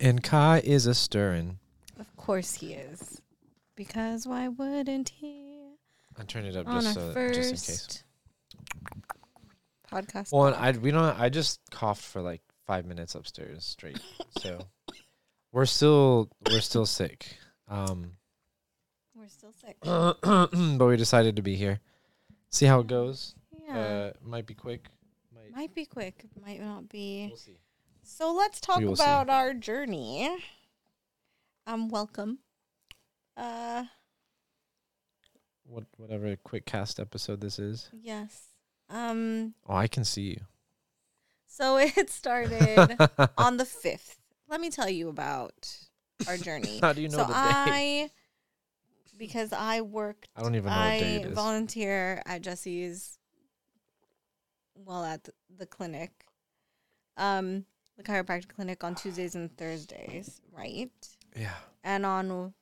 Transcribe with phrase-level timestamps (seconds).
[0.00, 1.58] And Kai is a stirring.
[1.98, 3.20] Of course he is.
[3.76, 5.74] Because why wouldn't he?
[6.18, 8.04] I turned it up On just so just in case.
[9.92, 10.32] podcast.
[10.32, 10.54] Well.
[10.54, 11.18] I we don't.
[11.18, 14.00] I just coughed for like five minutes upstairs straight.
[14.38, 14.60] so
[15.52, 17.36] we're still we're still sick.
[17.68, 18.12] Um,
[19.14, 19.76] We're still sick.
[19.82, 21.80] but we decided to be here.
[22.50, 23.34] See how it goes.
[23.68, 23.78] yeah.
[23.78, 24.88] Uh, might be quick.
[25.32, 25.54] Might.
[25.54, 27.26] might be quick, might not be.
[27.28, 27.58] We'll see.
[28.12, 29.02] So let's talk will see.
[29.02, 30.28] about our journey.
[31.66, 32.40] Um, welcome.
[33.36, 33.84] Uh,
[35.64, 37.88] What whatever quick cast episode this is.
[38.02, 38.48] yes.
[38.90, 40.40] Um, Oh, I can see you.
[41.46, 42.96] so it started
[43.38, 44.18] on the fifth.
[44.48, 45.68] Let me tell you about
[46.26, 46.78] our journey.
[46.82, 47.32] How do you know so the day?
[47.36, 48.10] I,
[49.16, 51.34] because I worked, I don't even know what day I it is.
[51.34, 53.18] volunteer at Jesse's.
[54.74, 56.10] Well, at the, the clinic,
[57.16, 57.64] um,
[58.02, 60.90] the chiropractic clinic on Tuesdays and Thursdays, right?
[61.36, 61.54] yeah.
[61.84, 62.52] And on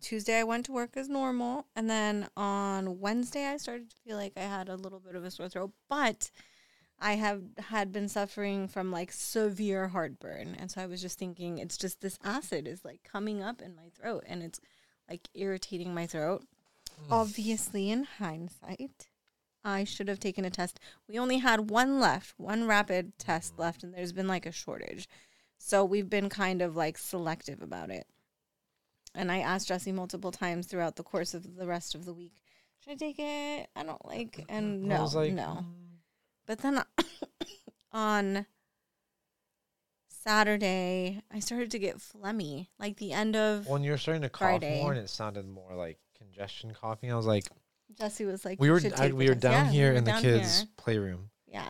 [0.00, 1.66] Tuesday, I went to work as normal.
[1.76, 5.24] And then on Wednesday, I started to feel like I had a little bit of
[5.24, 5.72] a sore throat.
[5.88, 6.30] But
[6.98, 10.56] I have had been suffering from like severe heartburn.
[10.58, 13.74] And so I was just thinking, it's just this acid is like coming up in
[13.74, 14.60] my throat and it's
[15.08, 16.44] like irritating my throat.
[17.02, 17.12] Mm.
[17.12, 19.08] Obviously, in hindsight,
[19.64, 20.80] I should have taken a test.
[21.08, 25.08] We only had one left, one rapid test left, and there's been like a shortage.
[25.58, 28.06] So we've been kind of like selective about it.
[29.14, 32.40] And I asked Jesse multiple times throughout the course of the rest of the week,
[32.82, 33.68] should I take it?
[33.76, 35.64] I don't like, and I no, was like, no.
[35.64, 35.64] mm,
[36.46, 36.82] But then
[37.92, 38.46] on
[40.08, 43.66] Saturday, I started to get phlegmy, like the end of.
[43.66, 44.80] When you're starting to cough Friday.
[44.82, 47.46] more and it sounded more like congestion coughing, I was like,
[47.98, 50.12] Jesse was like, we were I, we were down Yeah, we here were in the
[50.12, 50.68] kids' here.
[50.76, 51.30] playroom.
[51.46, 51.66] Yeah.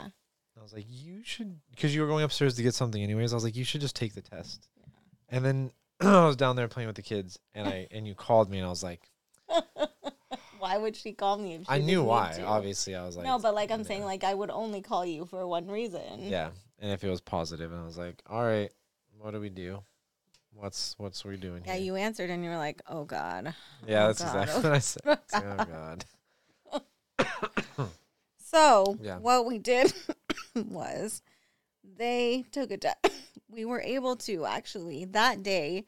[0.59, 3.33] I was like, you should, because you were going upstairs to get something anyways.
[3.33, 4.69] I was like, you should just take the test.
[4.77, 4.85] Yeah.
[5.31, 8.51] And then I was down there playing with the kids, and I and you called
[8.51, 9.01] me, and I was like,
[10.59, 11.55] Why would she call me?
[11.55, 12.39] If she I knew why.
[12.45, 13.87] Obviously, I was like, no, but like I'm yeah.
[13.87, 16.03] saying, like I would only call you for one reason.
[16.19, 16.51] yeah.
[16.79, 18.71] And if it was positive, and I was like, all right,
[19.19, 19.83] what do we do?
[20.53, 21.85] What's what's we doing Yeah, here?
[21.85, 23.55] you answered and you were like, "Oh God."
[23.87, 24.43] yeah, oh that's God.
[24.43, 25.03] exactly what I said.
[25.07, 26.05] Oh, like, oh God.
[28.39, 29.19] So Yeah.
[29.19, 29.93] what we did
[30.57, 31.23] was
[31.85, 32.97] they took a test.
[33.49, 35.85] we were able to actually that day.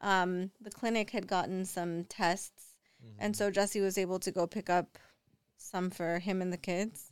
[0.00, 2.74] Um, the clinic had gotten some tests,
[3.18, 4.98] and so Jesse was able to go pick up
[5.56, 7.10] some for him and the kids,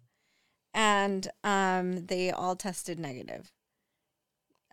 [0.74, 3.50] and um, they all tested negative.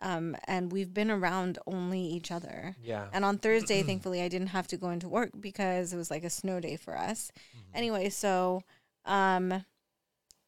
[0.02, 2.74] Um, and we've been around only each other.
[2.82, 3.08] Yeah.
[3.12, 6.24] And on Thursday, thankfully, I didn't have to go into work because it was like
[6.24, 7.30] a snow day for us.
[7.54, 7.76] Mm-hmm.
[7.76, 8.62] Anyway, so,
[9.04, 9.64] um,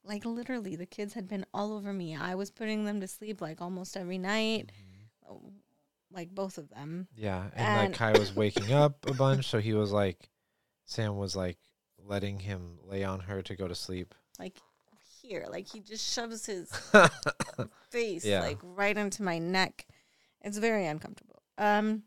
[0.05, 2.17] like literally, the kids had been all over me.
[2.17, 5.33] I was putting them to sleep like almost every night, Mm-hmm.
[5.33, 5.53] oh,
[6.13, 7.09] like both of them.
[7.17, 10.29] Yeah, and, And- like Kai was waking up a bunch, so he was like,
[10.85, 11.59] Sam was like
[12.05, 14.15] letting him lay on her to go to sleep.
[14.39, 14.57] Like
[15.23, 16.69] here, like he just shoves his
[17.91, 18.41] face Yeah.
[18.41, 19.87] like right into my neck.
[20.43, 21.43] It's very uncomfortable.
[21.57, 22.03] Um,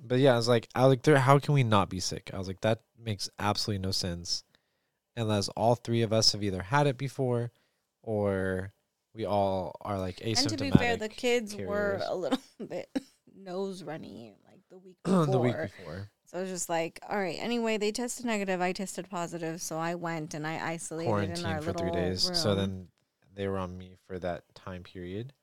[0.00, 2.30] But yeah, I was like, I was like, there, how can we not be sick?
[2.32, 4.42] I was like, that makes absolutely no sense,
[5.16, 7.50] unless all three of us have either had it before,
[8.02, 8.72] or
[9.14, 10.38] we all are like asymptomatic.
[10.38, 12.88] and to be fair, the kids were a little bit
[13.36, 15.26] nose runny like the week before.
[15.30, 16.08] the week before.
[16.26, 17.36] So I was just like, all right.
[17.38, 18.60] Anyway, they tested negative.
[18.60, 22.02] I tested positive, so I went and I isolated in quarantine our for three little
[22.02, 22.30] days.
[22.32, 22.88] So then
[23.34, 25.34] they were on me for that time period.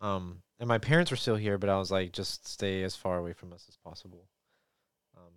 [0.00, 3.18] Um, and my parents were still here, but I was like, just stay as far
[3.18, 4.26] away from us as possible.
[5.16, 5.32] Um,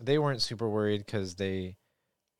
[0.00, 1.76] they weren't super worried because they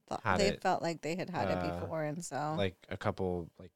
[0.09, 2.97] Thought- they it, felt like they had had uh, it before, and so like a
[2.97, 3.73] couple like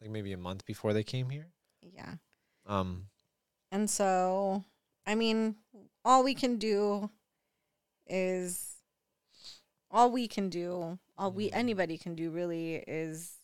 [0.00, 1.48] like maybe a month before they came here.
[1.82, 2.14] yeah.
[2.66, 3.08] Um,
[3.72, 4.64] And so,
[5.06, 5.56] I mean,
[6.04, 7.10] all we can do
[8.06, 8.76] is
[9.90, 11.54] all we can do, all we Mhm.
[11.56, 13.36] anybody can do really is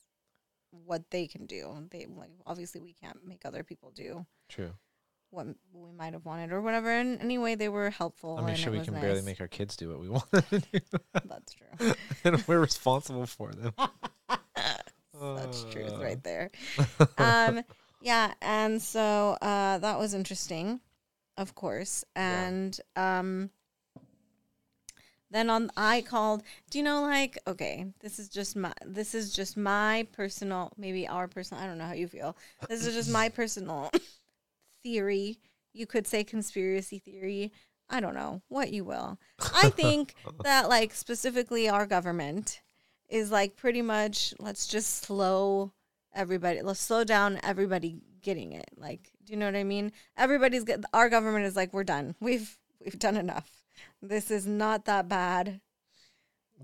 [0.71, 1.89] what they can do.
[1.91, 4.75] They like obviously we can't make other people do true.
[5.35, 6.91] What we might have wanted or whatever.
[6.91, 8.37] And anyway, they were helpful.
[8.39, 9.03] I mean, and sure, we can nice.
[9.03, 10.81] barely make our kids do what we want them to do,
[11.25, 11.93] That's true.
[12.25, 13.73] and we're responsible for them.
[15.13, 16.51] Such truth right there.
[17.19, 17.63] um
[18.01, 20.81] yeah and so uh that was interesting
[21.37, 22.47] of course Yeah.
[22.47, 23.51] and um
[25.31, 29.33] then on i called do you know like okay this is just my this is
[29.33, 32.37] just my personal maybe our personal i don't know how you feel
[32.69, 33.91] this is just my personal
[34.85, 35.39] theory
[35.73, 37.51] you could say conspiracy theory
[37.91, 39.19] i don't know what you will
[39.55, 40.15] i think
[40.45, 42.61] that like specifically our government
[43.09, 45.73] is like pretty much let's just slow
[46.15, 49.93] everybody let's slow down everybody getting it like Do you know what I mean?
[50.17, 52.15] Everybody's get our government is like, we're done.
[52.21, 53.49] We've we've done enough.
[54.03, 55.61] This is not that bad.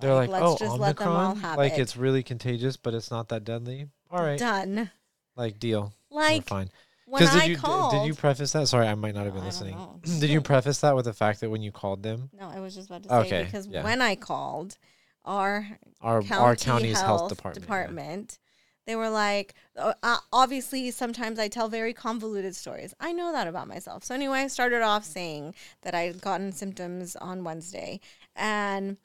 [0.01, 0.81] They're like, let's oh, just Omicron?
[0.81, 1.81] let them all have like it.
[1.81, 3.87] it's really contagious, but it's not that deadly.
[4.11, 4.91] All right, Done.
[5.37, 5.93] like deal.
[6.11, 6.71] Like We're fine.
[7.11, 7.93] When did I you called.
[7.93, 8.69] did you preface that?
[8.69, 9.77] Sorry, I might not have been listening.
[10.03, 12.75] did you preface that with the fact that when you called them, no, I was
[12.75, 13.83] just about to say Okay, because yeah.
[13.83, 14.79] when I called
[15.25, 15.67] our
[16.01, 18.93] our county our county's health, health, department, yeah.
[18.93, 22.95] they were like, uh, uh, obviously, sometimes I tell very convoluted stories.
[23.01, 24.05] I know that about myself.
[24.05, 28.01] So anyway, I started off saying that I had gotten symptoms on Wednesday,
[28.37, 28.97] and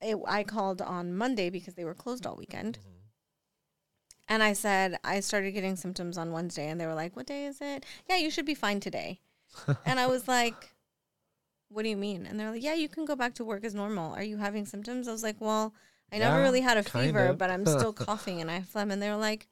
[0.00, 2.78] it, I called on Monday because they were closed all weekend.
[2.78, 2.93] Mm-hmm.
[4.28, 6.68] And I said, I started getting symptoms on Wednesday.
[6.68, 7.84] And they were like, What day is it?
[8.08, 9.20] Yeah, you should be fine today.
[9.86, 10.74] and I was like,
[11.68, 12.26] What do you mean?
[12.26, 14.14] And they're like, Yeah, you can go back to work as normal.
[14.14, 15.08] Are you having symptoms?
[15.08, 15.74] I was like, Well,
[16.12, 18.90] I never really had a fever, of." but I'm still coughing and I have phlegm.
[18.90, 19.46] And they were like,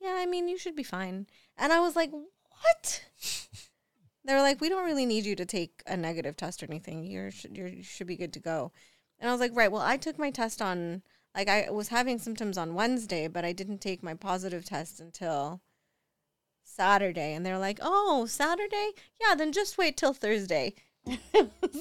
[0.00, 1.26] Yeah, I mean, you should be fine.
[1.58, 3.04] And I was like, What?
[4.24, 7.04] they were like, We don't really need you to take a negative test or anything.
[7.04, 8.72] You're, you're, you should be good to go.
[9.20, 11.02] And I was like, Right, well, I took my test on
[11.34, 15.60] like I was having symptoms on Wednesday, but I didn't take my positive test until
[16.64, 17.34] Saturday.
[17.34, 18.90] And they're like, "Oh, Saturday?
[19.20, 20.74] Yeah, then just wait till Thursday."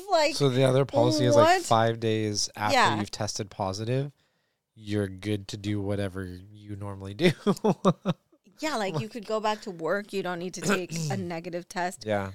[0.09, 2.99] Like, So the other policy is like five days after Yeah.
[2.99, 4.11] you've tested positive,
[4.75, 7.31] you're good to do whatever you normally do.
[8.59, 10.11] yeah, like you could go back to work.
[10.13, 12.03] You don't need to take a negative test.
[12.05, 12.31] yeah,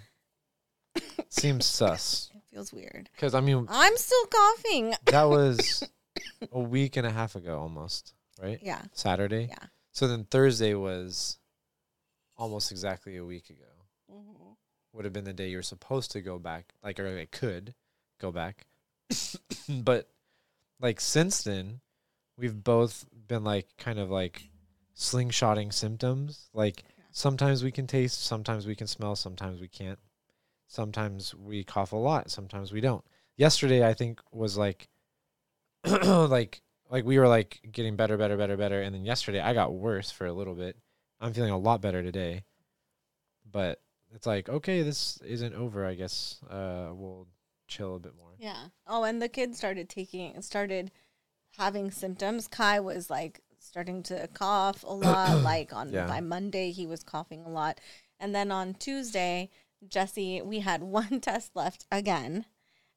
[1.28, 2.30] seems sus.
[2.34, 3.10] It feels weird.
[3.14, 4.94] Because I mean, I'm still coughing.
[5.06, 5.82] that was
[6.52, 8.58] a week and a half ago, almost right?
[8.62, 9.46] Yeah, Saturday.
[9.50, 9.66] yeah.
[9.92, 11.38] So then Thursday was
[12.36, 13.70] almost exactly a week ago.
[14.12, 14.50] Mm-hmm.
[14.92, 17.74] Would have been the day you were supposed to go back, like or I could
[18.20, 18.66] go back.
[19.68, 20.08] but
[20.80, 21.80] like since then,
[22.36, 24.50] we've both been like kind of like
[24.96, 26.48] slingshotting symptoms.
[26.52, 27.04] Like Yeah.
[27.10, 29.98] sometimes we can taste, sometimes we can smell, sometimes we can't.
[30.68, 33.04] Sometimes we cough a lot, sometimes we don't.
[33.36, 34.88] Yesterday I think was like
[36.28, 36.60] like
[36.90, 40.10] like we were like getting better, better, better, better, and then yesterday I got worse
[40.10, 40.76] for a little bit.
[41.20, 42.44] I'm feeling a lot better today,
[43.50, 43.80] but
[44.14, 45.84] it's like okay, this isn't over.
[45.86, 47.26] I guess uh, we'll
[47.68, 48.30] chill a bit more.
[48.38, 48.66] Yeah.
[48.86, 50.90] Oh, and the kids started taking started
[51.56, 52.48] having symptoms.
[52.48, 55.42] Kai was like starting to cough a lot.
[55.42, 56.06] like on Yeah.
[56.06, 57.80] by Monday, he was coughing a lot,
[58.20, 59.50] and then on Tuesday,
[59.88, 62.44] Jesse, we had one test left again,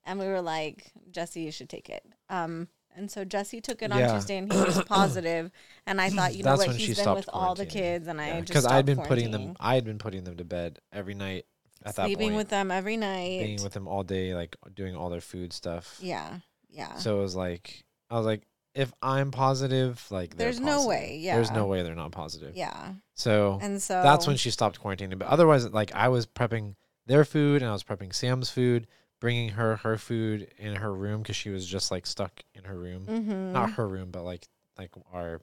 [0.03, 2.03] and we were like, Jesse, you should take it.
[2.29, 2.67] Um.
[2.99, 4.13] And so Jesse took it on Yeah.
[4.13, 5.51] Tuesday, and he was positive.
[5.87, 7.65] And I thought, you know That's what, when she he's been stopped with all the
[7.65, 7.69] quarantining.
[7.71, 9.55] kids, and I just because I'd been putting them, quarantining.
[9.59, 11.45] I had been putting them to bed every night
[11.85, 13.41] at that sleeping point, with them every night.
[13.43, 15.97] being with them all day, like doing all their food stuff.
[16.01, 16.95] yeah, yeah.
[16.97, 18.43] So it was like I was like,
[18.75, 20.89] if I'm positive, like they're There's no positive.
[20.89, 21.55] way, there's yeah.
[21.55, 22.55] no way they're not positive.
[22.55, 22.93] yeah.
[23.15, 25.17] So And so that's when she stopped quarantining.
[25.19, 26.75] But otherwise, like I was prepping
[27.05, 28.85] their food and I was prepping Sam's food,
[29.19, 32.77] bringing her her food in her room because she was just like stuck in her
[32.77, 33.51] room, Mm-hmm.
[33.53, 35.41] not her room, but like like our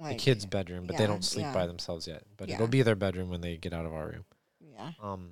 [0.00, 0.86] the kids' bedroom.
[0.86, 1.54] But they don't sleep yeah.
[1.54, 2.22] by themselves yet.
[2.36, 2.54] But Yeah.
[2.56, 4.24] it'll be their bedroom when they get out of our room.
[4.60, 4.92] Yeah.
[5.02, 5.30] Um,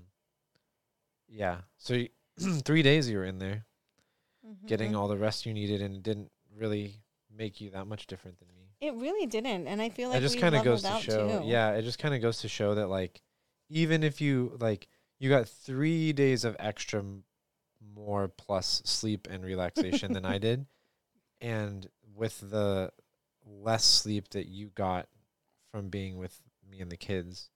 [1.29, 1.59] yeah.
[1.79, 2.09] So y-
[2.65, 3.65] three days you were in there,
[4.67, 4.97] getting Mhm.
[4.99, 8.49] all the rest you needed, and it didn't really make you that much different than
[8.55, 8.71] me.
[8.81, 11.47] It really didn't, and I feel like it just kind of goes to show too.
[11.47, 13.23] yeah it just kind of goes to show that like
[13.71, 17.25] even if you like you got three days of extra m-
[17.95, 20.67] more plus sleep and relaxation than i did
[21.41, 22.91] and with the
[23.45, 25.07] less sleep that you got
[25.71, 27.51] from being with me and the kids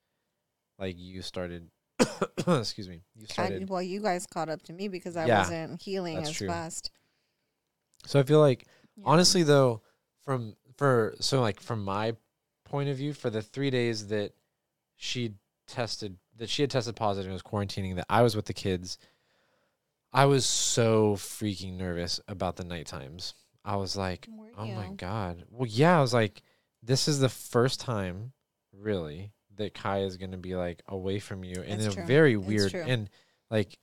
[0.78, 1.68] like you started
[2.46, 5.40] excuse me you Ca- started well, you guys caught up to me because I Yeah,
[5.40, 6.48] wasn't healing as true.
[6.48, 6.90] fast.
[8.06, 9.04] so i feel like Yeah.
[9.06, 9.82] honestly though
[10.22, 12.14] from for so like from my
[12.64, 14.32] point of view for the three days that
[14.96, 15.34] she
[15.66, 18.96] tested that she had tested positive and was quarantining that i was with the kids
[20.12, 24.88] i was so freaking nervous about the night times i was like Were oh my
[24.96, 26.42] god well yeah i was like
[26.82, 28.32] this is the first time
[28.72, 32.04] really that kai is going to be like away from you in a true.
[32.06, 32.84] very It's weird true.
[32.86, 33.10] and
[33.50, 33.78] like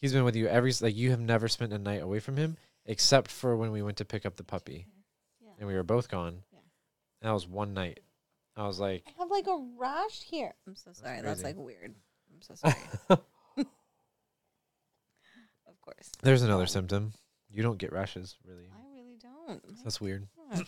[0.00, 2.36] he's been with you every s- like you have never spent a night away from
[2.36, 4.86] him except for when we went to pick up the puppy
[5.42, 5.50] Yeah.
[5.58, 6.42] and we were both gone.
[6.52, 6.58] Yeah.
[7.20, 7.98] And that was one night.
[8.54, 10.54] I was like, I have like a rash here.
[10.68, 11.20] I'm so sorry.
[11.20, 11.56] That's crazy.
[11.56, 11.94] like weird.
[12.32, 12.54] I'm so
[13.08, 13.20] sorry.
[15.86, 16.10] Course.
[16.22, 17.12] there's another symptom.
[17.50, 18.68] You don't get rashes, really.
[18.70, 19.62] I really don't.
[19.84, 20.26] That's weird.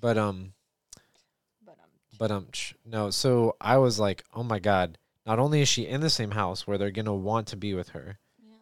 [0.00, 0.52] But um,
[1.66, 2.46] but um, but um,
[2.86, 3.10] no.
[3.10, 4.96] So I was like, oh my god.
[5.26, 7.88] Not only is she in the same house where they're gonna want to be with
[7.88, 8.54] her, yeah.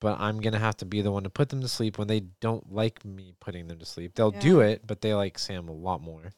[0.00, 2.20] but I'm gonna have to be the one to put them to sleep when they
[2.40, 4.16] don't like me putting them to sleep.
[4.16, 6.32] They'll do it, but they like Sam a lot more.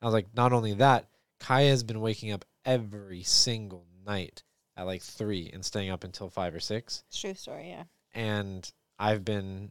[0.00, 1.08] I was like, not only that,
[1.40, 4.42] Kaya has been waking up every single night
[4.76, 7.02] at like three and staying up until five or six.
[7.12, 7.84] True story, yeah.
[8.16, 8.68] And
[8.98, 9.70] I've been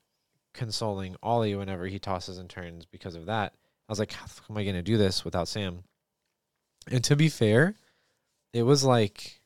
[0.54, 3.54] consoling Ollie whenever he tosses and turns because of that.
[3.88, 5.84] I was like, how am I going to do this without Sam?
[6.90, 7.74] And to be fair,
[8.54, 9.42] it was like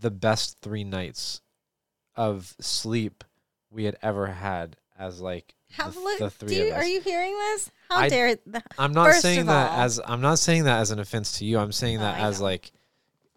[0.00, 1.40] the best three nights
[2.14, 3.24] of sleep
[3.70, 6.84] we had ever had as like How the, look, the do three you, of us.
[6.84, 7.70] are you hearing this?
[7.88, 10.90] How I- dare th- I'm not saying that all- as I'm not saying that as
[10.90, 11.58] an offense to you.
[11.58, 12.44] I'm saying No, that I as know.
[12.46, 12.70] like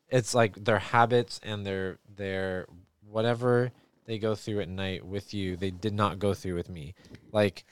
[0.10, 2.68] it's like their habits and their their
[3.10, 3.72] whatever
[4.06, 6.94] they go through at night with you, they did not go through with me.
[7.32, 7.66] Like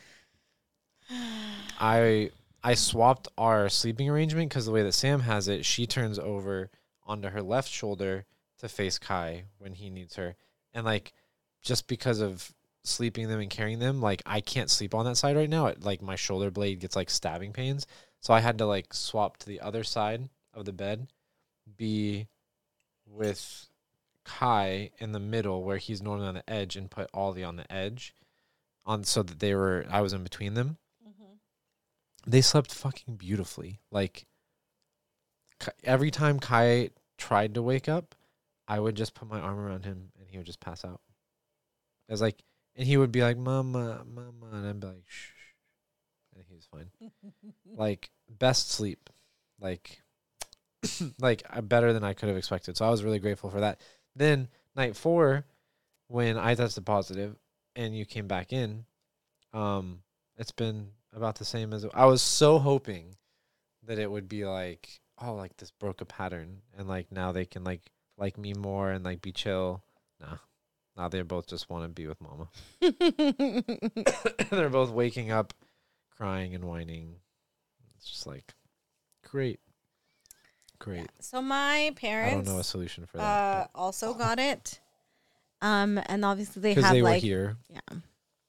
[1.80, 2.32] I
[2.64, 6.70] I swapped our sleeping arrangement because the way that Sam has it, she turns over
[7.06, 8.26] onto her left shoulder
[8.60, 10.36] to face Kai when he needs her,
[10.74, 11.14] and like
[11.62, 15.36] just because of sleeping them and carrying them, like I can't sleep on that side
[15.36, 15.68] right now.
[15.68, 17.86] It, like my shoulder blade gets like stabbing pains,
[18.20, 21.08] so I had to like swap to the other side of the bed,
[21.78, 22.28] be
[23.06, 23.68] with
[24.26, 27.72] Kai in the middle where he's normally on the edge, and put Ollie on the
[27.72, 28.14] edge,
[28.86, 30.78] on so that they were I was in between them
[31.08, 31.34] mm-hmm.
[32.26, 33.80] they slept fucking beautifully.
[33.92, 34.26] Like
[35.84, 38.16] every time Kai tried to wake up,
[38.68, 41.02] I would just put my arm around him and he would just pass out.
[42.10, 42.44] I was like,
[42.76, 45.30] and he would be like, "Mama, mama," and I'd be like, "Shh,"
[46.36, 46.90] and he was fine.
[47.76, 49.10] like best sleep,
[49.60, 50.02] like,
[51.20, 52.76] like better than I could have expected.
[52.76, 53.80] So I was really grateful for that.
[54.16, 55.46] Then night four,
[56.08, 57.36] when I tested positive
[57.76, 58.86] and you came back in,
[59.54, 60.00] um,
[60.38, 63.16] it's been about the same as I was so hoping
[63.86, 67.46] that it would be like, oh, like this broke a pattern, and like now they
[67.46, 67.82] can like
[68.18, 69.84] like me more and like be chill.
[70.20, 70.38] Nah,
[70.98, 72.48] now they both just want to be with mama.
[74.50, 75.54] They're both waking up,
[76.16, 77.16] crying and whining.
[77.96, 78.54] It's just like,
[79.26, 79.60] great,
[80.84, 81.10] great.
[81.20, 84.80] so my I parents don't know a solution for uh, also got it.
[85.62, 87.56] Um, and obviously they have they were like here.
[87.70, 87.80] yeah,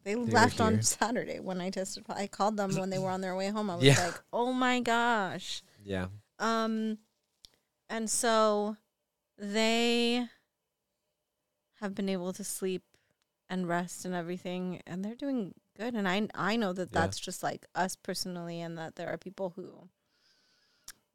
[0.03, 0.83] they, were left on.
[0.83, 2.05] Saturday when I tested.
[2.09, 3.71] I called them when they were on their way home.
[3.71, 4.05] I was Yeah.
[4.05, 5.63] like, oh my gosh.
[5.85, 6.07] Yeah,
[6.39, 6.99] Um,
[7.89, 8.77] and so
[9.39, 10.27] they
[11.81, 12.83] have been able to sleep
[13.49, 15.95] and rest and everything, and they're doing good.
[15.95, 17.01] And I I know that Yeah.
[17.01, 19.89] that's just like us personally, and that there are people who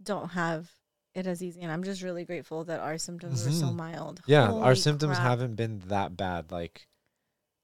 [0.02, 0.72] don't have
[1.20, 1.62] it as easy.
[1.62, 3.76] And I'm just really grateful that our symptoms were so Mhm.
[3.76, 4.22] mild.
[4.26, 4.52] yeah.
[4.52, 5.28] our symptoms crap.
[5.28, 6.52] haven't been that bad.
[6.52, 6.88] Like,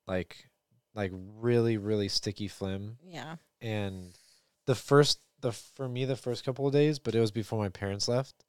[0.08, 0.48] like,
[0.94, 2.98] like really, really sticky phlegm.
[3.04, 3.38] Yeah.
[3.62, 4.18] and
[4.66, 7.70] the first the for me the first couple of days but it was before my
[7.70, 8.44] parents left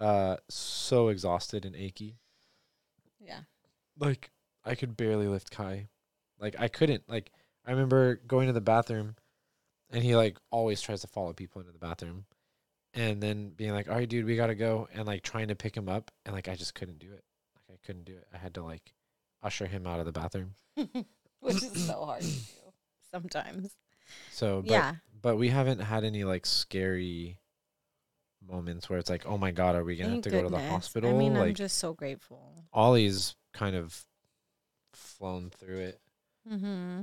[0.00, 2.18] uh so exhausted and achy
[3.20, 3.40] Yeah.
[3.98, 4.30] like
[4.64, 5.88] i could barely lift kai
[6.38, 7.30] like i couldn't like
[7.64, 9.16] i remember going to the bathroom
[9.90, 12.26] and he like always tries to follow people into the bathroom
[12.94, 15.76] and then being like all right dude we gotta go and like trying to pick
[15.76, 17.24] him up and like i just couldn't do it
[17.56, 18.92] like i couldn't do it i had to like
[19.42, 20.54] usher him out of the bathroom
[21.44, 22.40] Which is so hard to do
[23.10, 23.76] sometimes.
[24.32, 24.94] so but yeah.
[25.20, 27.38] But we haven't had any like scary
[28.46, 30.48] moments where it's like, oh my god, are we gonna Thank have to go to
[30.48, 31.10] the hospital?
[31.10, 32.64] I mean, I'm just so grateful.
[32.72, 34.04] Ollie's kind of
[34.94, 36.00] flown through it.
[36.50, 37.02] Mm-hmm.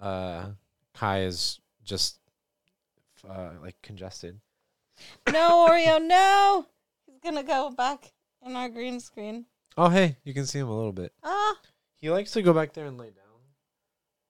[0.00, 0.46] Uh,
[0.94, 2.18] Kai is just
[3.28, 4.40] uh, like congested.
[5.30, 6.66] No, Oreo, no.
[7.06, 8.12] He's gonna go back
[8.44, 9.46] in our green screen.
[9.76, 11.12] Oh hey, you can see him a little bit.
[11.22, 11.54] Ah,
[11.96, 13.40] He likes to go back there and lay down.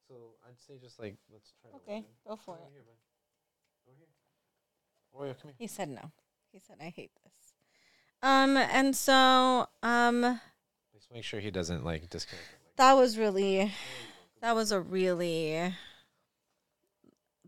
[0.08, 0.14] So
[0.48, 1.70] I'd say just like let's try.
[1.76, 2.62] okay, go for it.
[2.72, 3.88] here, bud.
[3.88, 4.08] Over here.
[5.34, 5.56] Oreo, come here.
[5.58, 6.10] He said no.
[6.52, 7.32] He said I hate this.
[8.22, 10.40] Um, and so um,
[10.94, 12.48] Just make sure he doesn't like disconnect.
[12.76, 13.70] that was really,
[14.40, 15.72] that was a really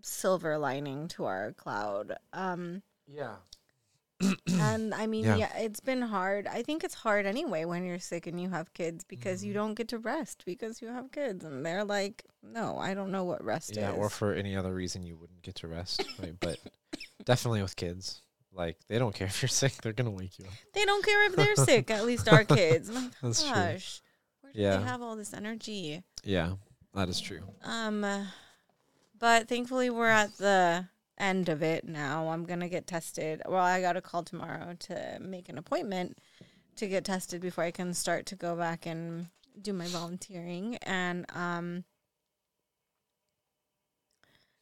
[0.03, 2.17] silver lining to our cloud.
[2.33, 3.37] Um, Yeah.
[4.49, 5.37] and I mean, Yeah.
[5.37, 5.57] yeah.
[5.59, 6.47] it's been hard.
[6.49, 9.55] I think it's hard anyway when you're sick and you have kids because you Mhm.
[9.55, 13.23] don't get to rest because you have kids, and they're like, no, I don't know
[13.25, 13.95] what rest Yeah, is.
[13.95, 16.35] Yeah, or for any other reason you wouldn't get to rest, right?
[16.41, 16.59] But
[17.25, 18.23] definitely with kids,
[18.53, 20.53] like they don't care if you're sick; they're gonna wake you up.
[20.73, 21.89] They don't care if they're sick.
[21.91, 22.91] At least our kids.
[22.91, 23.53] My That's true.
[23.53, 24.03] gosh,
[24.41, 24.79] where do Yeah.
[24.79, 26.03] they have all this energy?
[26.25, 26.55] Yeah,
[26.93, 27.45] that is true.
[27.63, 28.05] Um,
[29.17, 32.29] but thankfully we're at the end of it now.
[32.29, 33.43] I'm gonna get tested.
[33.47, 36.19] Well, I got a call tomorrow to make an appointment
[36.77, 39.27] to get tested before I can start to go back and
[39.61, 40.77] do my volunteering.
[40.83, 41.85] And um,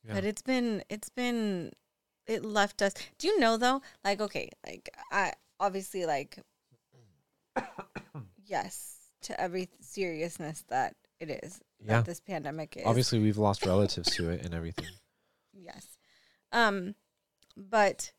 [0.07, 0.15] Yeah.
[0.15, 1.73] but it's been it's been
[2.27, 2.95] it left us.
[3.19, 3.83] Do you know though?
[4.05, 6.39] Like okay, like I obviously like
[8.47, 11.97] yes to every seriousness that it is Yeah.
[11.97, 12.85] that this pandemic is.
[12.87, 14.87] Obviously, we've lost relatives to it and everything.
[15.59, 15.87] Yes.
[16.53, 16.95] Um,
[17.57, 18.13] but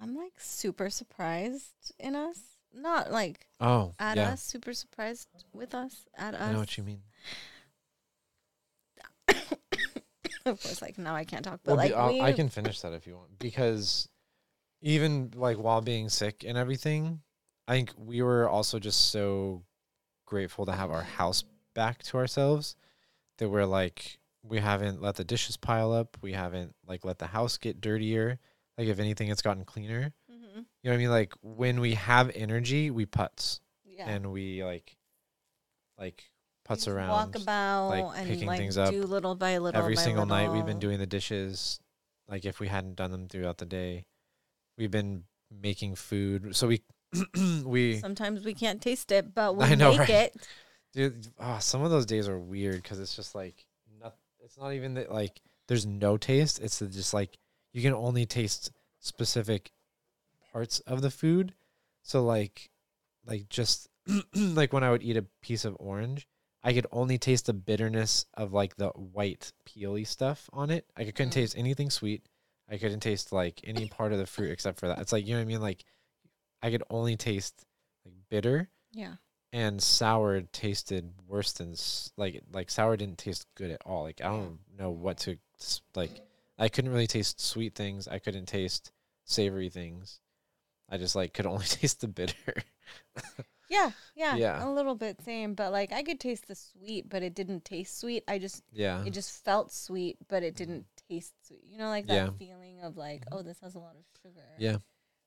[0.00, 2.38] I'm like super surprised in us
[2.74, 4.30] not like Oh, at yeah.
[4.30, 6.40] us, super surprised with us, at us.
[6.42, 7.02] I know what you mean.
[10.46, 13.06] of course, like now I can't talk, but Well, like I can finish that if
[13.06, 14.08] you want because
[14.82, 17.22] even like while being sick and everything,
[17.66, 19.62] I think we were also just so
[20.26, 22.76] grateful to have our house back to ourselves
[23.38, 27.26] that we're like we haven't let the dishes pile up, we haven't like let the
[27.26, 28.38] house get dirtier.
[28.78, 30.12] Like if anything, it's gotten cleaner.
[30.30, 30.56] Mhm.
[30.56, 31.10] You know what I mean?
[31.10, 34.96] Like when we have energy, we putz yeah, and we like
[35.98, 36.24] like
[36.68, 39.78] putz around walk about like, and picking like things up do little by little.
[39.80, 41.78] every by single night we've been doing the dishes
[42.26, 44.06] like if we hadn't done them throughout the day
[44.78, 45.24] we've been
[45.62, 46.80] making food so we
[47.64, 50.08] we Sometimes we can't taste it, but we I know, make right?
[50.10, 50.48] it.
[50.92, 53.66] dude oh, some of those days are weird because it's just like
[54.44, 57.38] it's not even that like there's no taste it's just like
[57.72, 58.70] you can only taste
[59.00, 59.72] specific
[60.52, 61.54] parts of the food.
[62.02, 62.70] So like
[63.26, 63.88] like just
[64.34, 66.26] like when i would eat a piece of orange
[66.62, 70.84] i could only taste the bitterness of like the white peely stuff on it.
[70.96, 71.32] I couldn't Mm.
[71.32, 72.28] taste anything sweet.
[72.70, 74.98] I couldn't taste like any part of the fruit except for that.
[75.00, 75.60] It's like you know what i mean?
[75.60, 75.84] Like
[76.62, 77.64] i could only taste
[78.04, 78.70] like bitter.
[78.92, 79.14] Yeah,
[79.54, 81.76] and sour tasted worse than
[82.16, 84.02] like like sour didn't taste good at all.
[84.02, 85.38] Like I don't know what to
[85.94, 86.10] like.
[86.58, 88.08] I couldn't really taste sweet things.
[88.08, 88.90] I couldn't taste
[89.24, 90.18] savory things.
[90.90, 92.54] I just like could only taste the bitter.
[93.68, 94.64] yeah, yeah, Yeah.
[94.64, 98.00] A little bit same, but like I could taste the sweet, but it didn't taste
[98.00, 98.24] sweet.
[98.28, 101.62] I just yeah, it just felt sweet, but it didn't taste sweet.
[101.64, 102.26] You know, like that Yeah.
[102.26, 102.36] Mm-hmm.
[102.36, 104.44] feeling of like, oh, this has a lot of sugar.
[104.58, 104.78] Yeah.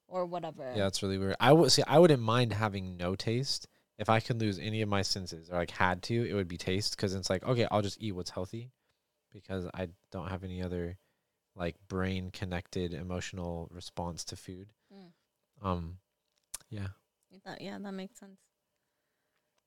[0.10, 0.72] Or whatever.
[0.76, 0.88] yeah.
[0.88, 1.36] It's really weird.
[1.40, 1.84] I would see.
[1.88, 3.68] I wouldn't mind having no taste
[3.98, 6.30] if I could lose any of my senses or like had to.
[6.30, 8.72] It would be taste because it's like okay, I'll just eat what's healthy
[9.34, 10.98] because I don't have any other
[11.56, 14.70] like brain connected emotional response to food.
[14.94, 15.68] Mm.
[15.68, 15.98] Um,
[16.70, 16.88] yeah.
[17.46, 18.40] That, yeah, that makes sense.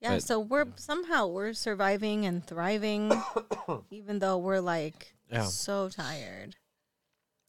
[0.01, 3.13] Yeah, But- so we're somehow we're surviving and thriving,
[3.91, 5.45] even though we're like Yeah.
[5.45, 6.57] so tired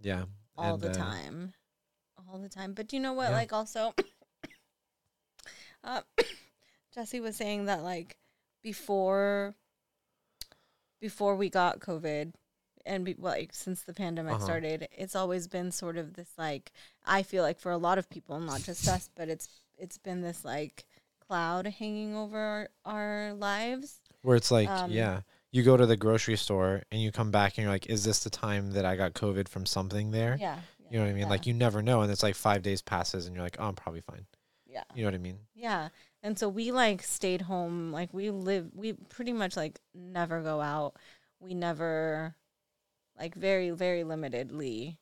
[0.01, 0.25] Yeah.
[0.57, 1.53] all and, the uh, time,
[2.27, 2.73] all the time.
[2.73, 3.29] But you know what?
[3.29, 3.35] Yeah.
[3.37, 3.93] Like also,
[5.83, 6.01] uh,
[6.93, 8.17] Jesse was saying that like
[8.63, 9.55] before,
[10.99, 12.33] before we got COVID,
[12.85, 14.43] and be, like since the pandemic Uh-huh.
[14.45, 16.71] started, it's always been sort of this like
[17.05, 20.21] I feel like for a lot of people, not just us, but it's it's been
[20.21, 20.85] this like
[21.27, 23.99] cloud hanging over our, our lives.
[24.23, 27.57] Where it's like, Um, yeah, you go to the grocery store and you come back
[27.57, 30.37] and you're like, is this the time that I got COVID from something there?
[30.39, 31.29] Yeah, You know what I mean?
[31.29, 33.75] Like you never know, and it's like five days passes and you're like, oh, I'm
[33.75, 34.25] probably fine.
[34.67, 34.83] yeah.
[34.95, 35.39] You know what I mean?
[35.53, 35.89] Yeah.
[36.23, 37.91] And so we like stayed home.
[37.91, 40.95] Like we live, we pretty much like never go out.
[41.39, 42.35] We never,
[43.19, 44.97] like very, very limitedly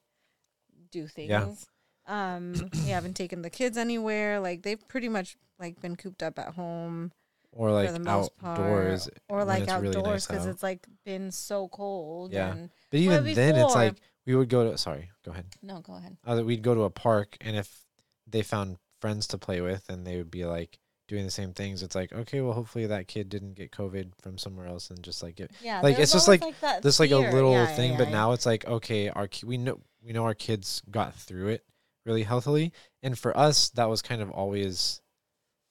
[0.91, 1.29] do things.
[1.29, 2.35] Yeah.
[2.35, 4.39] Um, we haven't taken the kids anywhere.
[4.39, 7.11] Like they've pretty much like been cooped up at home
[7.51, 9.09] Or like for the most outdoors.
[9.27, 12.31] or like it's really outdoors nice because it's like been so cold.
[12.31, 12.51] Yeah.
[12.53, 14.77] And But Well, even then, it's like we would go to.
[14.77, 15.47] Sorry, go ahead.
[15.61, 16.17] no, go ahead.
[16.25, 17.81] Uh, that we'd go to a park, and if
[18.27, 20.79] they found friends to play with, and they would be like
[21.09, 24.37] doing the same things, it's like okay, well, hopefully that kid didn't get COVID from
[24.37, 25.81] somewhere else, and just like get Yeah.
[25.81, 28.13] Like, it's just like- that this like a little Yeah, thing yeah, but yeah.
[28.13, 31.65] now it's like okay our ki- we know we know our kids got through it
[32.05, 32.71] really healthily
[33.03, 35.01] and for us that was kind of always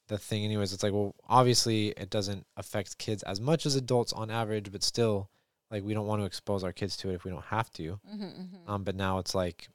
[0.09, 4.13] the thing anyways it's like well obviously it doesn't affect kids as much as adults
[4.13, 5.31] on average but still
[5.71, 7.99] like we don't want to expose our kids to it if we don't have to
[8.07, 8.69] Mhm, mhm.
[8.69, 9.69] um but now it's like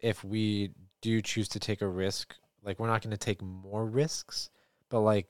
[0.00, 3.84] if we do choose to take a risk like we're not going to take more
[3.84, 4.50] risks
[4.88, 5.26] but like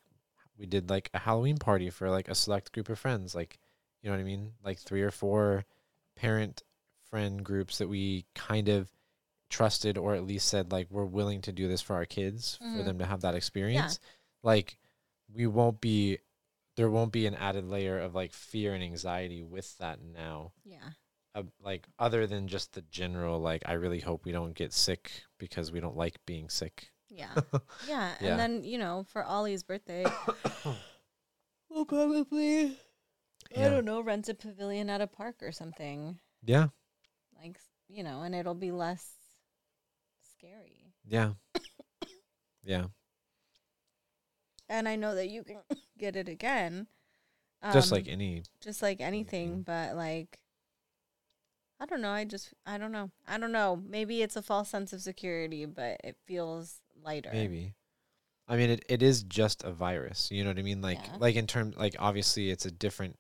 [0.59, 3.59] we did like a halloween party for like a select group of friends like
[4.03, 4.53] you know what i mean?
[4.65, 5.65] Like three or four
[6.15, 6.63] parent
[7.11, 8.89] friend groups that we kind of
[9.51, 12.65] trusted or at least said like we're willing to do this for our kids for
[12.81, 12.85] Mhm.
[12.85, 13.99] them to have that experience.
[14.43, 14.77] Like
[15.33, 16.19] we won't be
[16.77, 20.53] there won't be an added layer of like fear and anxiety with that now.
[20.65, 20.91] Yeah.
[21.37, 25.11] uh, like other than just the general like i really hope we don't get sick
[25.39, 27.29] because we don't like being sick Yeah.
[27.89, 28.15] Yeah.
[28.21, 28.31] Yeah.
[28.31, 30.05] And then, you know, for Ollie's birthday,
[31.69, 32.77] we'll probably,
[33.57, 36.19] I don't know, rent a pavilion at a park or something.
[36.45, 36.69] yeah
[37.41, 39.13] Like, you know, and it'll be less
[40.37, 40.93] scary.
[41.07, 41.33] yeah
[42.65, 42.87] yeah
[44.69, 45.59] And I know that you can
[45.99, 46.87] get it again.
[47.73, 50.39] just um, like any just like anything, but like,
[51.81, 52.11] I don't know.
[52.11, 53.11] I just, I don't know.
[53.27, 53.77] I don't know.
[53.87, 57.31] Maybe it's a false sense of security, but it feels lighter.
[57.33, 57.75] maybe
[58.49, 61.17] i mean it, it is just a virus you know what i mean like Yeah.
[61.19, 63.17] like in terms like obviously it's a different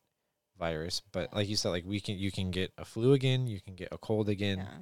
[0.58, 3.60] virus but like you said like we can you can get a flu again you
[3.60, 4.78] can get a cold again Yeah.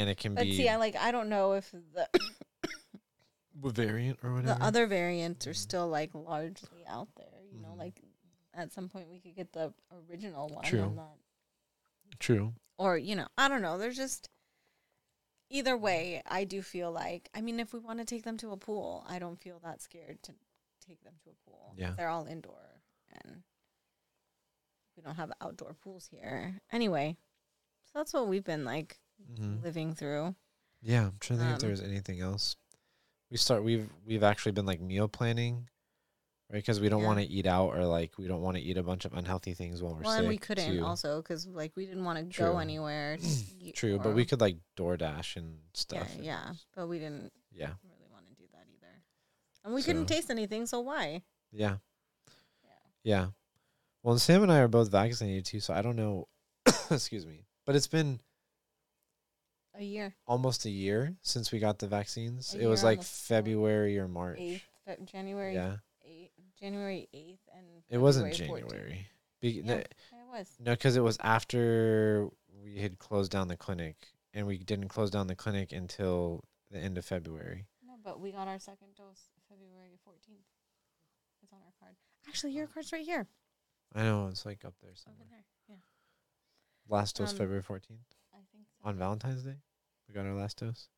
[0.00, 2.08] and it can But be see, I like, I don't know if the
[3.72, 4.58] variant or whatever.
[4.58, 7.26] the other variants are still like largely out there.
[7.52, 7.78] You know, Mhm.
[7.78, 8.00] like
[8.54, 9.72] at some point we could get the
[10.08, 10.62] original one.
[10.64, 11.00] True.
[12.20, 12.54] True.
[12.78, 13.76] or you know, I don't know.
[13.78, 14.28] There's just
[15.50, 16.22] either way.
[16.26, 19.04] I do feel like I mean, if we want to take them to a pool,
[19.08, 20.32] I don't feel that scared to
[20.86, 21.74] take them to a pool.
[21.76, 21.92] Yeah.
[21.96, 22.80] they're all indoor,
[23.24, 23.42] and
[24.96, 27.16] we don't have outdoor pools here anyway.
[27.84, 28.98] So that's what we've been like
[29.32, 29.62] Mhm.
[29.62, 30.34] living through.
[30.80, 32.56] Yeah, I'm trying to think if Um, there was anything else.
[33.30, 33.64] We start.
[33.64, 35.68] We've we've actually been like meal planning,
[36.50, 36.58] right?
[36.58, 37.06] Because we don't Yeah.
[37.06, 39.54] want to eat out or like we don't want to eat a bunch of unhealthy
[39.54, 40.18] things while we're Well, sick.
[40.20, 40.84] and we couldn't too.
[40.84, 43.18] also because like we didn't want to go anywhere.
[43.74, 46.14] True, but we could like DoorDash and Yeah, stuff.
[46.14, 49.02] and yeah, but we didn't yeah, really want to do that either,
[49.64, 50.66] and we couldn't taste anything.
[50.66, 51.22] So why?
[51.52, 51.76] yeah,
[52.64, 52.70] Yeah.
[53.04, 53.26] yeah.
[54.02, 56.28] Well, and Sam and I are both vaccinated too, so I don't know.
[56.90, 58.20] excuse me, but it's been
[59.74, 62.54] A year, almost a year since we got the vaccines.
[62.54, 64.38] A it was like February or March.
[64.40, 64.62] eighth,
[65.04, 65.76] January, Yeah,
[66.58, 68.36] January eighth, and it wasn't 14th.
[68.36, 69.06] January.
[69.40, 69.62] Be- Yeah.
[69.64, 69.86] no, It
[70.30, 70.56] was.
[70.58, 72.28] No, because it was after
[72.62, 73.96] we had closed down the clinic,
[74.34, 77.66] and we didn't close down the clinic until the end of February.
[77.86, 80.44] No, but we got our second dose February fourteenth.
[81.42, 81.94] It's on our card.
[82.26, 83.28] Actually, your card's right here.
[83.94, 85.26] I know it's like up there Over somewhere.
[85.30, 85.44] there.
[85.68, 85.76] Yeah,
[86.88, 88.88] Last dose Um, February fourteenth I think so.
[88.88, 89.56] on Valentine's Day.
[90.08, 90.88] We got our last dose.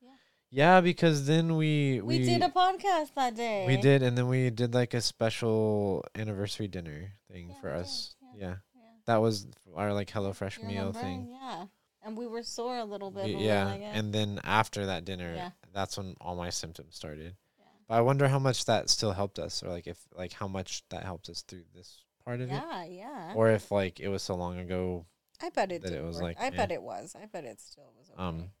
[0.51, 0.81] Yeah.
[0.81, 3.65] Because then we we, did a podcast that day.
[3.67, 8.15] we did, and then we did like a special anniversary dinner thing Yeah, for us.
[8.35, 8.55] yeah.
[8.75, 10.99] Yeah, that was our like HelloFresh You meal remember?
[10.99, 11.27] thing.
[11.31, 11.65] Yeah,
[12.03, 13.23] and we were sore a little bit.
[13.25, 17.35] Y- we yeah, like, and then after that dinner, that's when all my symptoms started.
[17.57, 17.65] yeah.
[17.87, 20.83] But I wonder how much that still helped us, or like if like how much
[20.89, 23.33] that helped us through this part of it, Yeah, yeah.
[23.35, 25.05] or if like it was so long ago.
[25.41, 26.23] I bet it that it was work.
[26.23, 26.49] like, I eh.
[26.51, 27.15] bet it was.
[27.19, 28.21] I bet it still was okay.
[28.21, 28.51] Um,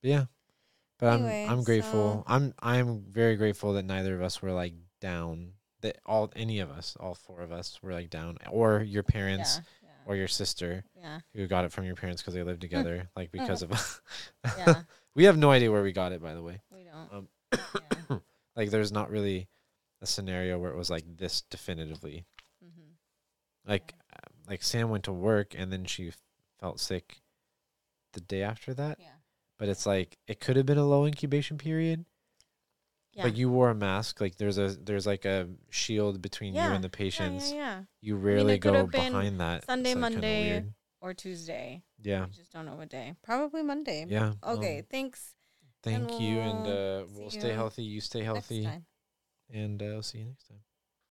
[0.00, 0.24] but yeah,
[0.98, 2.24] but Anyway, I'm I'm grateful.
[2.26, 5.52] so- I'm I'm very grateful that neither of us were like down.
[5.80, 9.60] That all any of us, all four of us, were like down, or your parents,
[9.82, 12.60] yeah, yeah, or your sister yeah, who got it from your parents because they lived
[12.68, 14.00] together, like because of.
[14.56, 14.82] yeah.
[15.14, 16.60] we have no idea where we got it, by the way.
[16.72, 17.12] We don't.
[17.12, 17.28] Um,
[18.10, 18.18] yeah.
[18.56, 19.48] Like, there's not really
[20.00, 22.24] a scenario where it was like this definitively.
[22.62, 22.92] hmm
[23.66, 26.16] Like, uh, like Sam went to work and then she f-
[26.60, 27.20] felt sick
[28.12, 28.98] the day after that.
[29.00, 29.08] Yeah.
[29.58, 32.04] But it's like it could have been a low incubation period.
[33.12, 33.22] Yeah.
[33.22, 34.20] But you wore a mask.
[34.20, 37.52] Like there's a there's like a shield between you and the patients.
[37.52, 37.82] yeah, yeah.
[38.00, 39.64] You rarely it could go behind that.
[39.64, 40.64] Sunday, kinda Monday.
[41.00, 41.82] Or Tuesday.
[42.02, 42.24] Yeah.
[42.26, 43.14] We just don't know what day.
[43.22, 44.06] Probably Monday.
[44.08, 44.32] Yeah.
[44.42, 44.78] Okay.
[44.78, 45.34] um, thanks.
[45.82, 47.84] thank you, and we'll uh, we'll stay you healthy.
[47.84, 48.68] You stay healthy,
[49.52, 50.60] and uh, I'll see you next time.